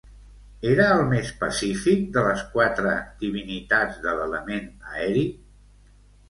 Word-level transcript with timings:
Era 0.67 0.85
el 0.93 1.01
més 1.09 1.27
pacífic 1.41 2.07
de 2.15 2.23
les 2.27 2.41
quatre 2.55 2.95
divinitats 3.25 4.01
de 4.07 4.15
l'element 4.21 4.67
aeri? 4.97 5.29